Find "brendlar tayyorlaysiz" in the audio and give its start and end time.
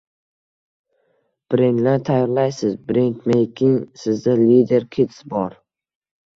1.55-2.75